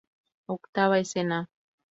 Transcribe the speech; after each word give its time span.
Octava 0.53 0.97
Escena. 1.03 1.39